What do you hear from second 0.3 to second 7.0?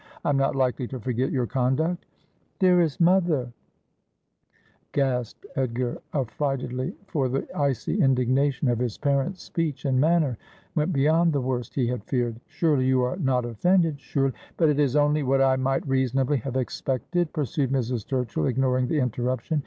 am not likely to forget your conduct.'' Dearest mother, gasped Edgar affrightedly,